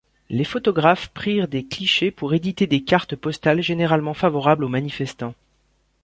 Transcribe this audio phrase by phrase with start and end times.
[0.31, 5.35] Les photographes prirent des clichés pour éditer des cartes postales généralement favorables aux manifestants.